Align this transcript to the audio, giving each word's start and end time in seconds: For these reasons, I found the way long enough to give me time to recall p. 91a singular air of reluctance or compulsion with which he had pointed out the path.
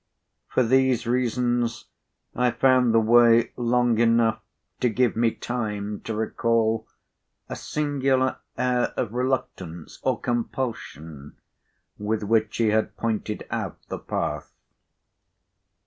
For 0.47 0.63
these 0.63 1.05
reasons, 1.05 1.85
I 2.35 2.49
found 2.49 2.91
the 2.91 2.99
way 2.99 3.51
long 3.55 3.99
enough 3.99 4.41
to 4.79 4.89
give 4.89 5.15
me 5.15 5.29
time 5.29 6.01
to 6.05 6.15
recall 6.15 6.87
p. 7.47 7.53
91a 7.53 7.57
singular 7.59 8.37
air 8.57 8.93
of 8.97 9.13
reluctance 9.13 9.99
or 10.01 10.19
compulsion 10.19 11.35
with 11.99 12.23
which 12.23 12.57
he 12.57 12.69
had 12.69 12.97
pointed 12.97 13.45
out 13.51 13.77
the 13.89 13.99
path. 13.99 14.51